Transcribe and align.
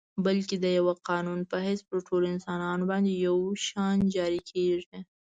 بلکه 0.25 0.55
د 0.63 0.65
یوه 0.77 0.93
قانون 1.09 1.39
په 1.51 1.57
حیث 1.65 1.81
پر 1.89 1.97
ټولو 2.07 2.25
انسانانو 2.33 2.83
باندي 2.91 3.13
یو 3.27 3.37
شان 3.67 3.97
جاري 4.15 4.41
کیږي. 4.51 4.97